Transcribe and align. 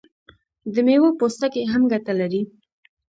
د 0.73 0.75
میوو 0.87 1.17
پوستکي 1.19 1.63
هم 1.71 1.81
ګټه 1.91 2.13
لري. 2.21 2.41